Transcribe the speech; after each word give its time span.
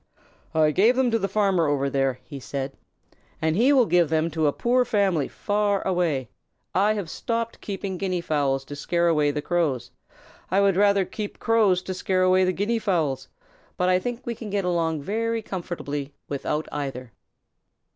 "I 0.55 0.71
gave 0.71 0.95
them 0.95 1.11
to 1.11 1.19
the 1.19 1.27
Farmer 1.27 1.67
over 1.67 1.87
there," 1.87 2.17
he 2.23 2.39
said, 2.39 2.75
"and 3.39 3.55
he 3.55 3.71
will 3.71 3.85
give 3.85 4.09
them 4.09 4.31
to 4.31 4.47
a 4.47 4.51
poor 4.51 4.83
family 4.83 5.27
far 5.27 5.87
away. 5.87 6.27
I 6.73 6.93
have 6.95 7.07
stopped 7.07 7.61
keeping 7.61 7.99
Guinea 7.99 8.19
fowls 8.19 8.65
to 8.65 8.75
scare 8.75 9.07
away 9.07 9.29
the 9.29 9.43
Crows. 9.43 9.91
I 10.49 10.59
would 10.59 10.75
rather 10.75 11.05
keep 11.05 11.37
Crows 11.37 11.83
to 11.83 11.93
scare 11.93 12.23
away 12.23 12.43
the 12.45 12.51
Guinea 12.51 12.79
fowls, 12.79 13.29
but 13.77 13.89
I 13.89 13.99
think 13.99 14.25
we 14.25 14.33
can 14.33 14.49
get 14.49 14.65
along 14.65 15.03
very 15.03 15.43
comfortably 15.43 16.15
without 16.27 16.67
either." 16.71 17.11